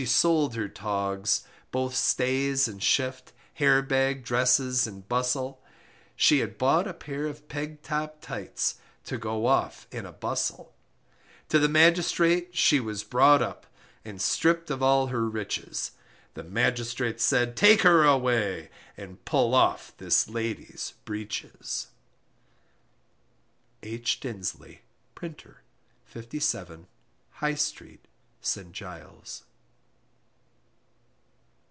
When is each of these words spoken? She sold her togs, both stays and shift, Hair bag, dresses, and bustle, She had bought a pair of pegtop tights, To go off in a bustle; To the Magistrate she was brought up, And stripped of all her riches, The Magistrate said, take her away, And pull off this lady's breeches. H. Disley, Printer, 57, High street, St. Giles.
She 0.01 0.07
sold 0.07 0.55
her 0.55 0.67
togs, 0.67 1.43
both 1.69 1.93
stays 1.93 2.67
and 2.67 2.81
shift, 2.81 3.33
Hair 3.53 3.83
bag, 3.83 4.23
dresses, 4.23 4.87
and 4.87 5.07
bustle, 5.07 5.61
She 6.15 6.39
had 6.39 6.57
bought 6.57 6.87
a 6.87 6.93
pair 6.95 7.27
of 7.27 7.47
pegtop 7.47 8.19
tights, 8.19 8.79
To 9.05 9.19
go 9.19 9.45
off 9.45 9.85
in 9.91 10.07
a 10.07 10.11
bustle; 10.11 10.73
To 11.49 11.59
the 11.59 11.69
Magistrate 11.69 12.57
she 12.57 12.79
was 12.79 13.03
brought 13.03 13.43
up, 13.43 13.67
And 14.03 14.19
stripped 14.19 14.71
of 14.71 14.81
all 14.81 15.05
her 15.07 15.29
riches, 15.29 15.91
The 16.33 16.43
Magistrate 16.45 17.21
said, 17.21 17.55
take 17.55 17.83
her 17.83 18.03
away, 18.03 18.71
And 18.97 19.23
pull 19.23 19.53
off 19.53 19.93
this 19.97 20.27
lady's 20.27 20.95
breeches. 21.05 21.89
H. 23.83 24.19
Disley, 24.19 24.79
Printer, 25.13 25.61
57, 26.05 26.87
High 27.33 27.53
street, 27.53 28.05
St. 28.41 28.71
Giles. 28.71 29.43